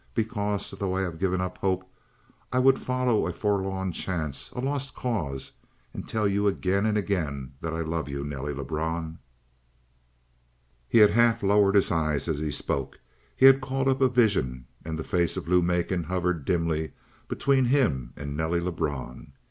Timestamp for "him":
17.65-18.11